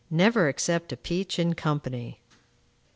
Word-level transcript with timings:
Never 0.09 0.47
accept 0.47 0.91
a 0.91 0.97
peach 0.97 1.37
in 1.37 1.53
company. 1.53 2.17